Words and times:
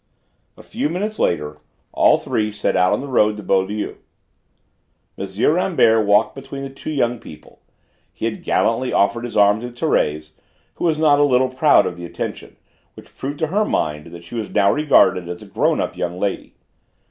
A 0.57 0.63
few 0.63 0.89
minutes 0.89 1.19
later 1.19 1.59
all 1.91 2.17
three 2.17 2.51
set 2.51 2.75
out 2.75 2.91
on 2.91 3.01
the 3.01 3.07
road 3.07 3.37
to 3.37 3.43
Beaulieu. 3.43 3.97
M. 5.15 5.53
Rambert 5.53 6.07
walked 6.07 6.33
between 6.33 6.63
the 6.63 6.71
two 6.71 6.89
young 6.89 7.19
people; 7.19 7.61
he 8.11 8.25
had 8.25 8.41
gallantly 8.41 8.91
offered 8.91 9.25
his 9.25 9.37
arm 9.37 9.59
to 9.61 9.69
Thérèse, 9.69 10.31
who 10.73 10.85
was 10.85 10.97
not 10.97 11.19
a 11.19 11.23
little 11.23 11.49
proud 11.49 11.85
of 11.85 11.97
the 11.97 12.05
attention, 12.05 12.55
which 12.95 13.15
proved 13.15 13.37
to 13.37 13.47
her 13.53 13.63
mind 13.63 14.07
that 14.07 14.23
she 14.23 14.33
was 14.33 14.49
now 14.49 14.71
regarded 14.73 15.29
as 15.29 15.43
a 15.43 15.45
grown 15.45 15.79
up 15.79 15.95
young 15.95 16.17
lady. 16.19 16.55